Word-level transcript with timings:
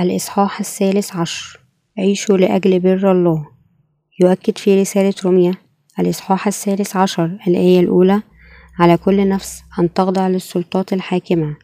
الإصحاح 0.00 0.60
الثالث 0.60 1.16
عشر. 1.16 1.60
عيشوا 1.98 2.36
لأجل 2.36 2.80
بر 2.80 3.12
الله. 3.12 3.46
يؤكد 4.20 4.58
في 4.58 4.80
رسالة 4.80 5.14
روميا 5.24 5.54
الإصحاح 5.98 6.46
الثالث 6.46 6.96
عشر 6.96 7.38
الآية 7.46 7.80
الأولى 7.80 8.22
على 8.78 8.96
كل 8.96 9.28
نفس 9.28 9.62
أن 9.78 9.92
تخضع 9.92 10.28
للسلطات 10.28 10.92
الحاكمة. 10.92 11.56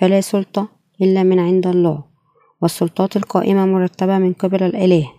فلا 0.00 0.20
سلطة 0.20 0.68
إلا 1.02 1.22
من 1.22 1.38
عند 1.38 1.66
الله 1.66 2.04
والسلطات 2.62 3.16
القائمة 3.16 3.66
مرتبة 3.66 4.18
من 4.18 4.32
قبل 4.32 4.62
الإله. 4.62 5.12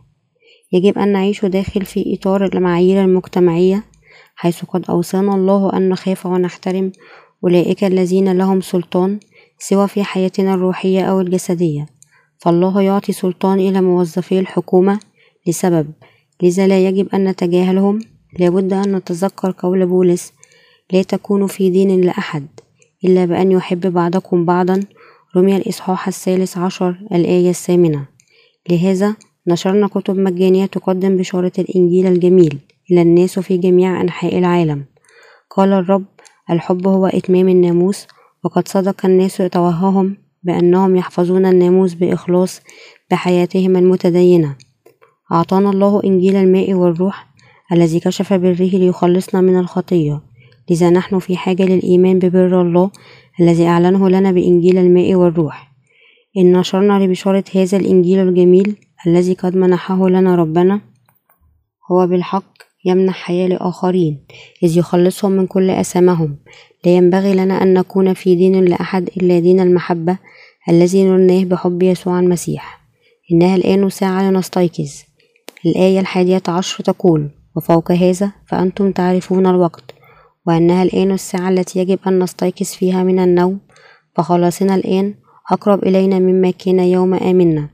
يجب 0.71 0.97
أن 0.97 1.11
نعيش 1.11 1.45
داخل 1.45 1.85
في 1.85 2.17
إطار 2.19 2.45
المعايير 2.45 3.03
المجتمعية 3.03 3.83
حيث 4.35 4.65
قد 4.65 4.85
أوصانا 4.89 5.35
الله 5.35 5.77
أن 5.77 5.89
نخاف 5.89 6.25
ونحترم 6.25 6.91
أولئك 7.43 7.83
الذين 7.83 8.37
لهم 8.37 8.61
سلطان 8.61 9.19
سواء 9.59 9.87
في 9.87 10.03
حياتنا 10.03 10.53
الروحية 10.53 11.01
أو 11.01 11.21
الجسدية. 11.21 11.98
فالله 12.39 12.81
يعطي 12.81 13.11
سلطان 13.11 13.59
إلى 13.59 13.81
موظفي 13.81 14.39
الحكومة 14.39 14.99
لسبب 15.47 15.91
لذا 16.43 16.67
لا 16.67 16.87
يجب 16.87 17.07
أن 17.13 17.23
نتجاهلهم 17.23 17.99
لابد 18.39 18.73
أن 18.73 18.95
نتذكر 18.95 19.51
قول 19.57 19.85
بولس 19.85 20.33
لا 20.93 21.01
تكونوا 21.01 21.47
في 21.47 21.69
دين 21.69 22.01
لأحد 22.01 22.47
إلا 23.05 23.25
بأن 23.25 23.51
يحب 23.51 23.93
بعضكم 23.93 24.45
بعضا 24.45 24.83
رمي 25.35 25.57
الإصحاح 25.57 26.07
الثالث 26.07 26.57
عشر 26.57 26.99
الآية 27.11 27.49
الثامنة. 27.49 28.05
لهذا 28.69 29.15
نشرنا 29.47 29.87
كتب 29.87 30.17
مجانية 30.17 30.65
تقدم 30.65 31.17
بشارة 31.17 31.51
الإنجيل 31.59 32.07
الجميل 32.07 32.59
إلى 32.91 33.01
الناس 33.01 33.39
في 33.39 33.57
جميع 33.57 34.01
أنحاء 34.01 34.37
العالم. 34.37 34.85
قال 35.49 35.73
الرب 35.73 36.05
الحب 36.49 36.87
هو 36.87 37.05
إتمام 37.05 37.49
الناموس 37.49 38.07
وقد 38.43 38.67
صدق 38.67 39.05
الناس 39.05 39.37
توههم 39.37 40.17
بأنهم 40.43 40.95
يحفظون 40.95 41.45
الناموس 41.45 41.93
بإخلاص 41.93 42.61
بحياتهم 43.11 43.75
المتدينة. 43.75 44.55
أعطانا 45.31 45.69
الله 45.69 46.01
إنجيل 46.03 46.35
الماء 46.35 46.73
والروح 46.73 47.27
الذي 47.71 47.99
كشف 47.99 48.33
بره 48.33 48.69
ليخلصنا 48.73 49.41
من 49.41 49.59
الخطية. 49.59 50.21
لذا 50.69 50.89
نحن 50.89 51.19
في 51.19 51.37
حاجة 51.37 51.63
للإيمان 51.63 52.19
ببر 52.19 52.61
الله 52.61 52.91
الذي 53.39 53.67
أعلنه 53.67 54.09
لنا 54.09 54.31
بإنجيل 54.31 54.77
الماء 54.77 55.15
والروح. 55.15 55.69
إن 56.37 56.57
نشرنا 56.57 56.99
لبشارة 56.99 57.43
هذا 57.55 57.77
الإنجيل 57.77 58.19
الجميل 58.19 58.75
الذي 59.07 59.33
قد 59.33 59.55
منحه 59.55 60.09
لنا 60.09 60.35
ربنا 60.35 60.81
هو 61.91 62.07
بالحق 62.07 62.68
يمنح 62.85 63.15
حياة 63.15 63.47
لآخرين 63.47 64.25
إذ 64.63 64.77
يخلصهم 64.77 65.31
من 65.31 65.47
كل 65.47 65.69
أثامهم 65.69 66.37
لا 66.85 66.91
ينبغي 66.95 67.33
لنا 67.33 67.63
أن 67.63 67.73
نكون 67.73 68.13
في 68.13 68.35
دين 68.35 68.65
لأحد 68.65 69.09
إلا 69.17 69.39
دين 69.39 69.59
المحبة 69.59 70.17
الذي 70.69 71.03
نرناه 71.03 71.43
بحب 71.43 71.83
يسوع 71.83 72.19
المسيح. 72.19 72.79
إنها 73.31 73.55
الآن 73.55 73.89
ساعة 73.89 74.31
لنستيقظ. 74.31 74.91
الآية 75.65 75.99
الحادية 75.99 76.41
عشر 76.47 76.83
تقول 76.83 77.29
وفوق 77.55 77.91
هذا 77.91 78.31
فأنتم 78.47 78.91
تعرفون 78.91 79.47
الوقت 79.47 79.83
وأنها 80.47 80.83
الآن 80.83 81.11
الساعة 81.11 81.49
التي 81.49 81.79
يجب 81.79 81.99
أن 82.07 82.19
نستيقظ 82.19 82.65
فيها 82.65 83.03
من 83.03 83.19
النوم. 83.19 83.59
فخلاصنا 84.15 84.75
الآن 84.75 85.13
أقرب 85.51 85.83
إلينا 85.83 86.19
مما 86.19 86.51
كان 86.51 86.79
يوم 86.79 87.13
آمنا. 87.13 87.69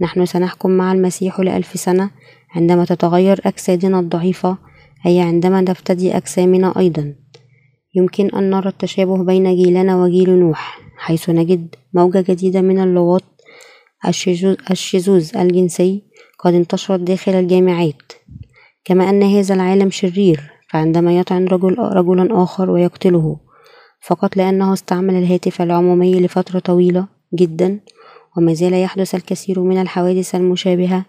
نحن 0.00 0.26
سنحكم 0.26 0.70
مع 0.70 0.92
المسيح 0.92 1.40
لألف 1.40 1.80
سنة 1.80 2.10
عندما 2.54 2.84
تتغير 2.84 3.40
أجسادنا 3.46 4.00
الضعيفة 4.00 4.58
أي 5.06 5.20
عندما 5.20 5.64
تفتدي 5.64 6.16
أجسامنا 6.16 6.78
أيضا. 6.78 7.14
يمكن 7.94 8.30
أن 8.30 8.50
نرى 8.50 8.68
التشابه 8.68 9.24
بين 9.24 9.56
جيلنا 9.56 10.02
وجيل 10.02 10.30
نوح 10.30 10.80
حيث 10.96 11.30
نجد 11.30 11.74
موجة 11.94 12.24
جديدة 12.28 12.60
من 12.60 12.78
اللغات 12.80 13.22
الشذوذ 14.70 15.36
الجنسي 15.36 16.02
قد 16.38 16.54
انتشرت 16.54 17.00
داخل 17.00 17.32
الجامعات. 17.32 18.12
كما 18.84 19.10
أن 19.10 19.22
هذا 19.22 19.54
العالم 19.54 19.90
شرير 19.90 20.50
فعندما 20.70 21.18
يطعن 21.18 21.44
رجل 21.44 21.78
رجلا 21.78 22.42
آخر 22.42 22.70
ويقتله 22.70 23.36
فقط 24.00 24.36
لأنه 24.36 24.72
استعمل 24.72 25.14
الهاتف 25.14 25.62
العمومي 25.62 26.20
لفترة 26.20 26.58
طويلة 26.58 27.06
جدا 27.34 27.80
وما 28.36 28.54
زال 28.54 28.74
يحدث 28.74 29.14
الكثير 29.14 29.60
من 29.60 29.80
الحوادث 29.80 30.34
المشابهة 30.34 31.04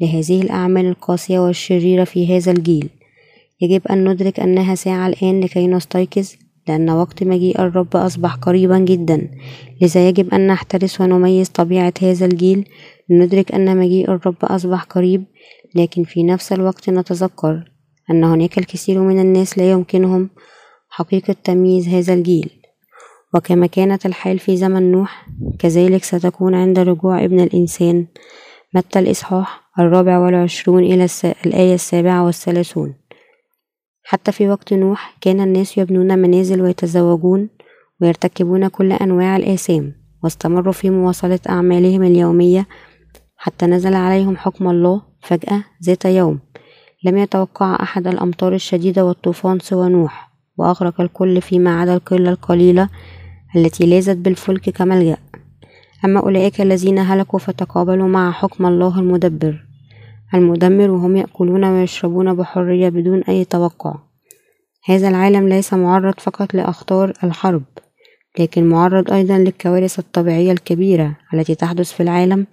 لهذه 0.00 0.42
الأعمال 0.42 0.86
القاسية 0.86 1.38
والشريرة 1.38 2.04
في 2.04 2.36
هذا 2.36 2.52
الجيل. 2.52 2.88
يجب 3.60 3.86
أن 3.86 4.08
ندرك 4.08 4.40
أنها 4.40 4.74
ساعة 4.74 5.06
الآن 5.06 5.40
لكي 5.40 5.66
نستيقظ 5.66 6.28
لأن 6.68 6.90
وقت 6.90 7.22
مجيء 7.22 7.60
الرب 7.60 7.96
أصبح 7.96 8.34
قريبا 8.34 8.78
جدا. 8.78 9.30
لذا 9.82 10.08
يجب 10.08 10.34
أن 10.34 10.46
نحترس 10.46 11.00
ونميز 11.00 11.48
طبيعة 11.48 11.94
هذا 12.02 12.26
الجيل. 12.26 12.68
لندرك 13.10 13.52
أن 13.52 13.76
مجيء 13.76 14.10
الرب 14.10 14.36
أصبح 14.42 14.82
قريب 14.82 15.24
لكن 15.74 16.04
في 16.04 16.22
نفس 16.22 16.52
الوقت 16.52 16.90
نتذكر 16.90 17.70
أن 18.10 18.24
هناك 18.24 18.58
الكثير 18.58 19.00
من 19.00 19.20
الناس 19.20 19.58
لا 19.58 19.70
يمكنهم 19.70 20.30
حقيقة 20.88 21.36
تمييز 21.44 21.88
هذا 21.88 22.14
الجيل. 22.14 22.50
وكما 23.34 23.66
كانت 23.66 24.06
الحال 24.06 24.38
في 24.38 24.56
زمن 24.56 24.92
نوح 24.92 25.26
كذلك 25.58 26.04
ستكون 26.04 26.54
عند 26.54 26.78
رجوع 26.78 27.24
ابن 27.24 27.40
الإنسان 27.40 28.06
متى 28.74 28.98
الإصحاح؟ 28.98 29.70
الرابع 29.78 30.18
والعشرون 30.18 30.84
إلى 30.84 31.06
الآية 31.46 31.74
السابعة 31.74 32.24
والثلاثون. 32.24 32.94
حتى 34.04 34.32
في 34.32 34.48
وقت 34.48 34.72
نوح 34.72 35.16
كان 35.20 35.40
الناس 35.40 35.78
يبنون 35.78 36.18
منازل 36.18 36.62
ويتزوجون 36.62 37.48
ويرتكبون 38.00 38.68
كل 38.68 38.92
أنواع 38.92 39.36
الآثام 39.36 39.94
واستمروا 40.22 40.72
في 40.72 40.90
مواصلة 40.90 41.38
أعمالهم 41.48 42.02
اليومية 42.02 42.66
حتى 43.36 43.66
نزل 43.66 43.94
عليهم 43.94 44.36
حكم 44.36 44.68
الله 44.68 45.02
فجأة 45.22 45.64
ذات 45.84 46.04
يوم. 46.04 46.40
لم 47.04 47.16
يتوقع 47.16 47.82
أحد 47.82 48.06
الأمطار 48.06 48.54
الشديدة 48.54 49.04
والطوفان 49.04 49.58
سوى 49.58 49.88
نوح 49.88 50.30
وأغرق 50.58 51.00
الكل 51.00 51.40
فيما 51.40 51.80
عدا 51.80 51.94
القلة 51.94 52.30
القليلة 52.30 52.88
التي 53.56 53.86
لاذت 53.86 54.16
بالفلك 54.16 54.70
كملجأ. 54.70 55.16
أما 56.04 56.20
أولئك 56.20 56.60
الذين 56.60 56.98
هلكوا 56.98 57.38
فتقابلوا 57.38 58.08
مع 58.08 58.32
حكم 58.32 58.66
الله 58.66 58.98
المدبر. 58.98 59.64
المدمر 60.34 60.90
وهم 60.90 61.16
يأكلون 61.16 61.64
ويشربون 61.64 62.34
بحرية 62.34 62.88
بدون 62.88 63.22
أي 63.22 63.44
توقع. 63.44 63.94
هذا 64.84 65.08
العالم 65.08 65.48
ليس 65.48 65.74
معرض 65.74 66.14
فقط 66.20 66.54
لأخطار 66.54 67.12
الحرب 67.24 67.62
لكن 68.38 68.64
معرض 68.64 69.12
أيضا 69.12 69.38
للكوارث 69.38 69.98
الطبيعية 69.98 70.52
الكبيرة 70.52 71.16
التي 71.34 71.54
تحدث 71.54 71.92
في 71.92 72.02
العالم 72.02 72.46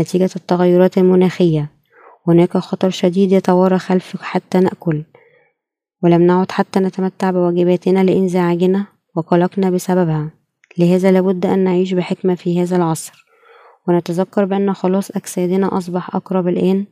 نتيجة 0.00 0.30
التغيرات 0.36 0.98
المناخية. 0.98 1.70
هناك 2.28 2.56
خطر 2.56 2.90
شديد 2.90 3.32
يتوارى 3.32 3.78
خلفك 3.78 4.22
حتى 4.22 4.60
نأكل. 4.60 5.04
ولم 6.02 6.22
نعد 6.22 6.52
حتى 6.52 6.80
نتمتع 6.80 7.30
بواجباتنا 7.30 8.04
لإنزعاجنا 8.04 8.86
وقلقنا 9.16 9.70
بسببها. 9.70 10.30
لهذا 10.78 11.12
لابد 11.12 11.46
أن 11.46 11.58
نعيش 11.58 11.92
بحكمة 11.92 12.34
في 12.34 12.62
هذا 12.62 12.76
العصر 12.76 13.26
ونتذكر 13.88 14.44
بأن 14.44 14.74
خلاص 14.74 15.10
أجسادنا 15.10 15.78
أصبح 15.78 16.16
أقرب 16.16 16.48
الآن 16.48 16.86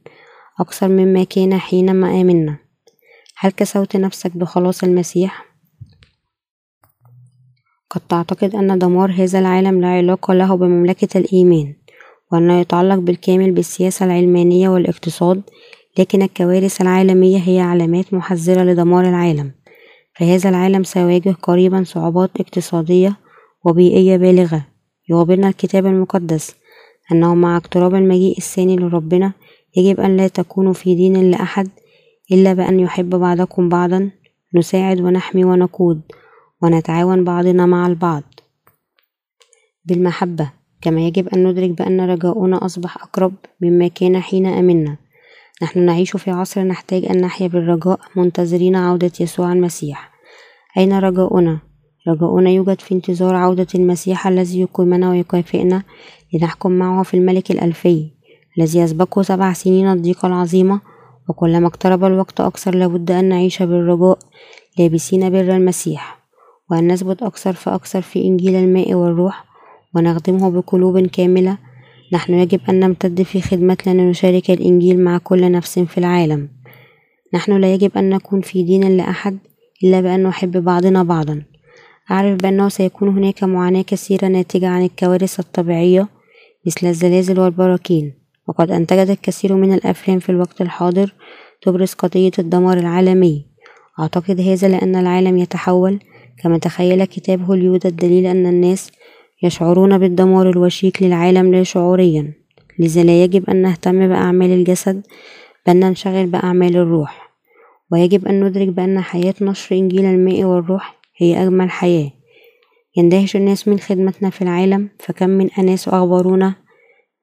أكثر 0.60 0.88
مما 0.88 1.24
كان 1.24 1.58
حينما 1.58 2.20
آمنا 2.20 2.58
هل 3.38 3.50
كسوت 3.50 3.96
نفسك 3.96 4.36
بخلاص 4.36 4.84
المسيح؟ 4.84 5.46
قد 7.90 8.00
تعتقد 8.08 8.54
أن 8.54 8.78
دمار 8.78 9.10
هذا 9.10 9.38
العالم 9.38 9.80
لا 9.80 9.88
علاقة 9.88 10.34
له 10.34 10.54
بمملكة 10.54 11.18
الإيمان 11.18 11.74
وأنه 12.32 12.60
يتعلق 12.60 12.94
بالكامل 12.94 13.52
بالسياسة 13.52 14.06
العلمانية 14.06 14.68
والاقتصاد 14.68 15.42
لكن 15.98 16.22
الكوارث 16.22 16.80
العالمية 16.80 17.38
هي 17.38 17.60
علامات 17.60 18.14
محذرة 18.14 18.62
لدمار 18.62 19.08
العالم 19.08 19.52
فهذا 20.18 20.48
العالم 20.48 20.82
سيواجه 20.82 21.36
قريبا 21.42 21.84
صعوبات 21.84 22.30
اقتصادية 22.40 23.16
وبيئية 23.64 24.16
بالغة. 24.16 24.66
يخبرنا 25.08 25.48
الكتاب 25.48 25.86
المقدس 25.86 26.54
أنه 27.12 27.34
مع 27.34 27.56
اقتراب 27.56 27.94
المجيء 27.94 28.38
الثاني 28.38 28.76
لربنا 28.76 29.32
يجب 29.76 30.00
أن 30.00 30.16
لا 30.16 30.28
تكونوا 30.28 30.72
في 30.72 30.94
دين 30.94 31.30
لأحد 31.30 31.68
إلا 32.32 32.52
بأن 32.52 32.80
يحب 32.80 33.10
بعضكم 33.10 33.68
بعضا. 33.68 34.10
نساعد 34.54 35.00
ونحمي 35.00 35.44
ونقود 35.44 36.00
ونتعاون 36.62 37.24
بعضنا 37.24 37.66
مع 37.66 37.86
البعض. 37.86 38.22
بالمحبة 39.84 40.50
كما 40.82 41.00
يجب 41.00 41.28
أن 41.28 41.46
ندرك 41.46 41.70
بأن 41.70 42.00
رجاؤنا 42.00 42.64
أصبح 42.64 43.02
أقرب 43.02 43.34
مما 43.60 43.88
كان 43.88 44.20
حين 44.20 44.46
أمنا. 44.46 44.96
نحن 45.62 45.80
نعيش 45.80 46.16
في 46.16 46.30
عصر 46.30 46.62
نحتاج 46.62 47.04
أن 47.04 47.20
نحيا 47.20 47.46
بالرجاء 47.46 48.00
منتظرين 48.16 48.76
عودة 48.76 49.12
يسوع 49.20 49.52
المسيح. 49.52 50.10
أين 50.76 50.92
رجاؤنا؟ 50.98 51.58
رجاؤنا 52.08 52.50
يوجد 52.50 52.80
في 52.80 52.94
انتظار 52.94 53.34
عودة 53.34 53.66
المسيح 53.74 54.26
الذي 54.26 54.60
يقيمنا 54.60 55.10
ويكافئنا 55.10 55.82
لنحكم 56.34 56.72
معه 56.72 57.02
في 57.02 57.14
الملك 57.14 57.50
الألفي 57.50 58.10
الذي 58.58 58.78
يسبقه 58.78 59.22
سبع 59.22 59.52
سنين 59.52 59.86
الضيقة 59.86 60.26
العظيمة 60.26 60.80
وكلما 61.28 61.66
اقترب 61.66 62.04
الوقت 62.04 62.40
أكثر 62.40 62.74
لابد 62.74 63.10
أن 63.10 63.24
نعيش 63.24 63.62
بالرجاء 63.62 64.18
لابسين 64.78 65.30
بر 65.30 65.56
المسيح 65.56 66.24
وأن 66.70 66.92
نثبت 66.92 67.22
أكثر 67.22 67.52
فأكثر 67.52 68.00
في 68.00 68.24
إنجيل 68.24 68.54
الماء 68.54 68.94
والروح 68.94 69.44
ونخدمه 69.94 70.50
بقلوب 70.50 71.06
كاملة. 71.06 71.58
نحن 72.12 72.34
يجب 72.34 72.60
أن 72.68 72.80
نمتد 72.80 73.22
في 73.22 73.40
خدمتنا 73.40 74.02
لنشارك 74.02 74.50
الإنجيل 74.50 75.00
مع 75.04 75.18
كل 75.18 75.52
نفس 75.52 75.78
في 75.78 75.98
العالم. 75.98 76.48
نحن 77.34 77.52
لا 77.52 77.74
يجب 77.74 77.98
أن 77.98 78.10
نكون 78.10 78.40
في 78.40 78.62
دين 78.62 78.96
لأحد 78.96 79.38
إلا 79.84 80.00
بأن 80.00 80.22
نحب 80.22 80.64
بعضنا 80.64 81.02
بعضا. 81.02 81.42
أعرف 82.10 82.38
بأنه 82.42 82.68
سيكون 82.68 83.08
هناك 83.08 83.44
معاناة 83.44 83.82
كثيرة 83.82 84.26
ناتجة 84.26 84.68
عن 84.68 84.84
الكوارث 84.84 85.40
الطبيعية 85.40 86.08
مثل 86.66 86.86
الزلازل 86.86 87.40
والبراكين. 87.40 88.14
وقد 88.48 88.70
أنتجت 88.70 89.10
الكثير 89.10 89.54
من 89.54 89.72
الأفلام 89.72 90.18
في 90.18 90.28
الوقت 90.28 90.60
الحاضر 90.60 91.14
تبرز 91.62 91.92
قضية 91.92 92.30
الدمار 92.38 92.78
العالمي. 92.78 93.46
أعتقد 94.00 94.40
هذا 94.40 94.68
لأن 94.68 94.96
العالم 94.96 95.38
يتحول. 95.38 95.98
كما 96.42 96.58
تخيل 96.58 97.04
كتاب 97.04 97.42
هوليود 97.42 97.86
الدليل 97.86 98.26
أن 98.26 98.46
الناس 98.46 98.90
يشعرون 99.42 99.98
بالدمار 99.98 100.50
الوشيك 100.50 101.02
للعالم 101.02 101.54
لا 101.54 101.62
شعوريا. 101.62 102.32
لذا 102.78 103.02
لا 103.02 103.24
يجب 103.24 103.50
أن 103.50 103.62
نهتم 103.62 104.08
بأعمال 104.08 104.50
الجسد 104.50 105.02
بل 105.66 105.76
ننشغل 105.76 106.26
بأعمال 106.26 106.76
الروح. 106.76 107.30
ويجب 107.92 108.26
أن 108.28 108.44
ندرك 108.44 108.68
بأن 108.68 109.00
حياة 109.00 109.34
نشر 109.40 109.76
إنجيل 109.76 110.04
الماء 110.04 110.44
والروح 110.44 111.03
هي 111.16 111.42
أجمل 111.42 111.70
حياة. 111.70 112.10
يندهش 112.96 113.36
الناس 113.36 113.68
من 113.68 113.78
خدمتنا 113.78 114.30
في 114.30 114.42
العالم 114.42 114.88
فكم 114.98 115.30
من 115.30 115.50
أناس 115.58 115.88
أخبرونا 115.88 116.54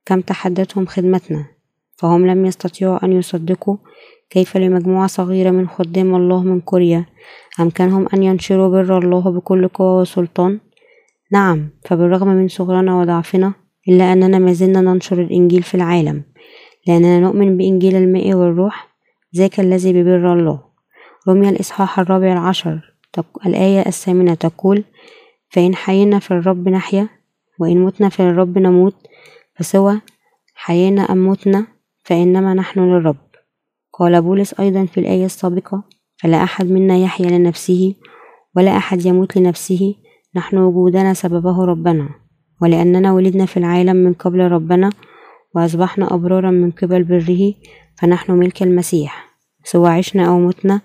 كم 0.05 0.21
تحدتهم 0.21 0.85
خدمتنا 0.85 1.45
فهم 1.97 2.27
لم 2.27 2.45
يستطيعوا 2.45 3.05
أن 3.05 3.11
يصدقوا 3.11 3.77
كيف 4.29 4.57
لمجموعة 4.57 5.07
صغيرة 5.07 5.51
من 5.51 5.67
خدام 5.67 6.15
الله 6.15 6.43
من 6.43 6.61
كوريا. 6.61 7.05
أمكنهم 7.59 8.07
أن 8.13 8.23
ينشروا 8.23 8.69
بر 8.69 8.97
الله 8.97 9.31
بكل 9.31 9.67
قوة 9.67 10.01
وسلطان؟ 10.01 10.59
نعم 11.31 11.69
فبالرغم 11.85 12.27
من 12.27 12.47
صغرنا 12.47 12.99
وضعفنا 12.99 13.53
إلا 13.87 14.13
أننا 14.13 14.39
ما 14.39 14.53
زلنا 14.53 14.81
ننشر 14.81 15.21
الإنجيل 15.21 15.63
في 15.63 15.75
العالم 15.75 16.23
لأننا 16.87 17.19
نؤمن 17.19 17.57
بإنجيل 17.57 17.95
الماء 17.95 18.33
والروح 18.33 18.87
ذاك 19.35 19.59
الذي 19.59 19.93
ببر 19.93 20.33
الله. 20.33 20.61
رمي 21.27 21.49
الإصحاح 21.49 21.99
الرابع 21.99 22.33
العشر. 22.33 22.90
الآية 23.45 23.85
الثامنة 23.85 24.33
تقول 24.33 24.83
فإن 25.49 25.75
حيينا 25.75 26.19
في 26.19 26.31
الرب 26.31 26.69
نحيا 26.69 27.09
وإن 27.59 27.77
متنا 27.85 28.09
في 28.09 28.19
الرب 28.19 28.57
نموت 28.57 28.95
فسوى 29.55 30.01
حيانا 30.55 31.01
أم 31.01 31.27
متنا 31.27 31.67
فإنما 32.03 32.53
نحن 32.53 32.79
للرب. 32.79 33.31
قال 33.93 34.21
بولس 34.21 34.59
أيضا 34.59 34.85
في 34.85 34.99
الآية 34.99 35.25
السابقة 35.25 35.83
فلا 36.17 36.43
أحد 36.43 36.65
منا 36.71 36.97
يحيا 36.97 37.29
لنفسه 37.29 37.95
ولا 38.55 38.77
أحد 38.77 39.05
يموت 39.05 39.37
لنفسه 39.37 39.95
نحن 40.35 40.57
وجودنا 40.57 41.13
سببه 41.13 41.65
ربنا 41.65 42.09
ولأننا 42.61 43.13
ولدنا 43.13 43.45
في 43.45 43.57
العالم 43.57 43.95
من 43.95 44.13
قبل 44.13 44.39
ربنا 44.39 44.89
وأصبحنا 45.55 46.13
أبرارا 46.13 46.51
من 46.51 46.71
قبل 46.71 47.03
بره 47.03 47.53
فنحن 47.97 48.31
ملك 48.31 48.63
المسيح 48.63 49.29
سواء 49.63 49.91
عشنا 49.91 50.27
أو 50.27 50.39
متنا 50.39 50.81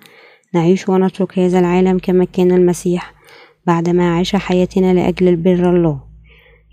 نعيش 0.57 0.89
ونترك 0.89 1.39
هذا 1.39 1.59
العالم 1.59 1.99
كما 1.99 2.25
كان 2.25 2.51
المسيح 2.51 3.15
بعدما 3.67 4.17
عاش 4.17 4.37
حياتنا 4.37 4.95
لأجل 4.95 5.29
البر 5.29 5.71
الله. 5.71 6.01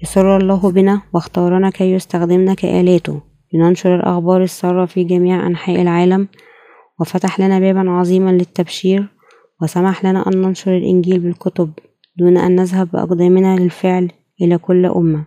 يسر 0.04 0.38
الله 0.38 0.72
بنا 0.72 1.02
واختارنا 1.14 1.70
كي 1.70 1.92
يستخدمنا 1.92 2.54
كآلاته. 2.54 3.22
لننشر 3.54 3.96
الأخبار 3.96 4.44
السارة 4.44 4.86
في 4.86 5.04
جميع 5.04 5.48
أنحاء 5.48 5.82
العالم 5.82 6.28
وفتح 7.00 7.40
لنا 7.40 7.60
بابا 7.60 7.90
عظيما 7.90 8.30
للتبشير 8.30 9.08
وسمح 9.62 10.06
لنا 10.06 10.28
أن 10.28 10.42
ننشر 10.42 10.78
الإنجيل 10.78 11.20
بالكتب 11.20 11.72
دون 12.18 12.38
أن 12.38 12.56
نذهب 12.56 12.92
بأقدامنا 12.92 13.60
للفعل 13.60 14.12
إلى 14.42 14.58
كل 14.58 14.86
أمة. 14.86 15.26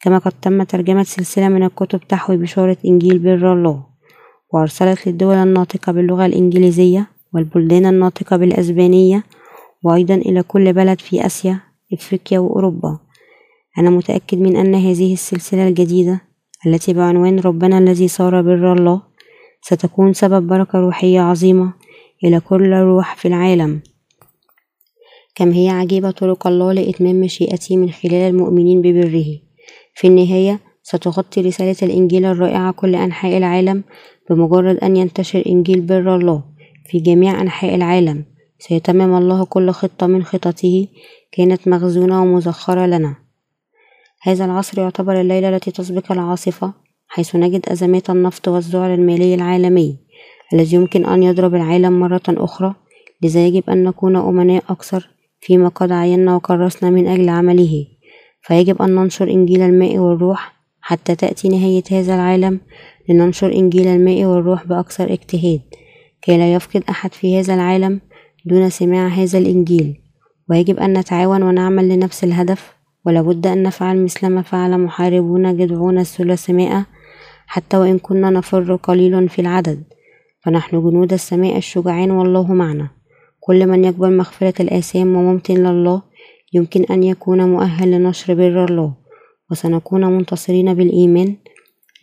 كما 0.00 0.18
قد 0.18 0.32
تم 0.42 0.62
ترجمة 0.62 1.02
سلسلة 1.02 1.48
من 1.48 1.62
الكتب 1.62 2.00
تحوي 2.00 2.36
بشارة 2.36 2.76
إنجيل 2.86 3.18
بر 3.18 3.52
الله 3.52 3.86
وأرسلت 4.52 5.08
للدول 5.08 5.34
الناطقة 5.34 5.92
باللغة 5.92 6.26
الإنجليزية 6.26 7.15
والبلدان 7.36 7.86
الناطقة 7.86 8.36
بالأسبانية 8.36 9.24
وأيضا 9.82 10.14
إلى 10.14 10.42
كل 10.42 10.72
بلد 10.72 11.00
في 11.00 11.26
آسيا 11.26 11.60
إفريقيا 11.92 12.38
وأوروبا. 12.38 12.98
أنا 13.78 13.90
متأكد 13.90 14.38
من 14.38 14.56
أن 14.56 14.74
هذه 14.74 15.12
السلسلة 15.12 15.68
الجديدة 15.68 16.20
التي 16.66 16.92
بعنوان 16.92 17.40
ربنا 17.40 17.78
الذي 17.78 18.08
صار 18.08 18.42
بر 18.42 18.72
الله 18.72 19.02
ستكون 19.62 20.12
سبب 20.12 20.46
بركة 20.46 20.78
روحية 20.78 21.20
عظيمة 21.20 21.72
إلى 22.24 22.40
كل 22.40 22.72
روح 22.72 23.16
في 23.16 23.28
العالم. 23.28 23.80
كم 25.34 25.50
هي 25.50 25.68
عجيبة 25.68 26.10
طرق 26.10 26.46
الله 26.46 26.72
لإتمام 26.72 27.20
مشيئته 27.20 27.76
من 27.76 27.90
خلال 27.90 28.14
المؤمنين 28.14 28.82
ببره. 28.82 29.26
في 29.94 30.06
النهاية 30.06 30.60
ستغطي 30.82 31.40
رسالة 31.40 31.76
الإنجيل 31.82 32.24
الرائعة 32.24 32.72
كل 32.72 32.94
أنحاء 32.94 33.36
العالم 33.36 33.84
بمجرد 34.30 34.76
أن 34.76 34.96
ينتشر 34.96 35.42
إنجيل 35.46 35.80
بر 35.80 36.16
الله. 36.16 36.55
في 36.88 36.98
جميع 36.98 37.40
أنحاء 37.40 37.74
العالم. 37.74 38.24
سيتمم 38.58 39.16
الله 39.16 39.44
كل 39.44 39.70
خطة 39.70 40.06
من 40.06 40.22
خططه 40.22 40.86
كانت 41.32 41.68
مخزونة 41.68 42.22
ومزخرة 42.22 42.86
لنا. 42.86 43.16
هذا 44.22 44.44
العصر 44.44 44.80
يعتبر 44.80 45.20
الليلة 45.20 45.48
التي 45.48 45.70
تسبق 45.70 46.12
العاصفة 46.12 46.72
حيث 47.08 47.36
نجد 47.36 47.68
أزمات 47.68 48.10
النفط 48.10 48.48
والذعر 48.48 48.94
المالي 48.94 49.34
العالمي 49.34 49.96
الذي 50.52 50.76
يمكن 50.76 51.04
أن 51.04 51.22
يضرب 51.22 51.54
العالم 51.54 52.00
مرة 52.00 52.22
أخرى 52.28 52.74
لذا 53.22 53.46
يجب 53.46 53.70
أن 53.70 53.84
نكون 53.84 54.16
أمناء 54.16 54.64
أكثر 54.68 55.08
فيما 55.40 55.68
قد 55.68 55.92
عينا 55.92 56.36
وكرسنا 56.36 56.90
من 56.90 57.06
أجل 57.06 57.28
عمله. 57.28 57.86
فيجب 58.42 58.82
أن 58.82 58.94
ننشر 58.94 59.30
إنجيل 59.30 59.62
الماء 59.62 59.98
والروح 59.98 60.52
حتى 60.80 61.14
تأتي 61.14 61.48
نهاية 61.48 61.82
هذا 61.90 62.14
العالم 62.14 62.60
لننشر 63.08 63.52
إنجيل 63.52 63.86
الماء 63.86 64.24
والروح 64.24 64.66
بأكثر 64.66 65.12
اجتهاد. 65.12 65.60
كي 66.22 66.38
لا 66.38 66.54
يفقد 66.54 66.82
أحد 66.88 67.14
في 67.14 67.40
هذا 67.40 67.54
العالم 67.54 68.00
دون 68.44 68.70
سماع 68.70 69.08
هذا 69.08 69.38
الإنجيل. 69.38 70.00
ويجب 70.50 70.78
أن 70.78 70.98
نتعاون 70.98 71.42
ونعمل 71.42 71.88
لنفس 71.88 72.24
الهدف 72.24 72.74
ولابد 73.06 73.46
أن 73.46 73.62
نفعل 73.62 74.04
مثل 74.04 74.26
ما 74.26 74.42
فعل 74.42 74.78
محاربون 74.78 75.56
جدعون 75.56 75.98
الثلاثمائة 75.98 76.86
حتى 77.46 77.76
وإن 77.76 77.98
كنا 77.98 78.30
نفر 78.30 78.76
قليل 78.76 79.28
في 79.28 79.38
العدد. 79.38 79.84
فنحن 80.40 80.80
جنود 80.80 81.12
السماء 81.12 81.56
الشجعان 81.56 82.10
والله 82.10 82.52
معنا. 82.52 82.90
كل 83.40 83.66
من 83.66 83.84
يقبل 83.84 84.16
مغفرة 84.16 84.62
الآثام 84.62 85.16
وممتن 85.16 85.66
لله 85.66 86.02
يمكن 86.52 86.84
أن 86.84 87.02
يكون 87.02 87.50
مؤهل 87.50 87.90
لنشر 87.90 88.34
بر 88.34 88.64
الله. 88.64 88.94
وسنكون 89.50 90.04
منتصرين 90.06 90.74
بالإيمان 90.74 91.36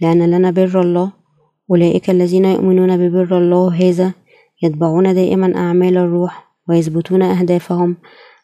لأن 0.02 0.30
لنا 0.32 0.52
بر 0.52 0.82
الله 0.82 1.12
أولئك 1.72 2.10
الذين 2.10 2.46
يؤمنون 2.46 2.98
ببر 2.98 3.38
الله 3.38 3.90
هذا 3.90 4.14
يتبعون 4.64 5.14
دائما 5.14 5.56
أعمال 5.56 5.98
الروح 5.98 6.54
ويثبتون 6.70 7.22
أهدافهم 7.22 7.98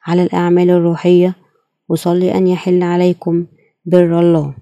على 0.05 0.23
الأعمال 0.23 0.69
الروحية. 0.69 1.35
أصلي 1.91 2.35
أن 2.37 2.47
يحل 2.47 2.83
عليكم 2.83 3.45
بر 3.85 4.19
الله. 4.19 4.53